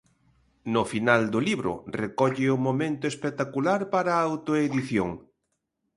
[0.73, 5.09] No final do libro recolle o momento espectacular para a autoedición.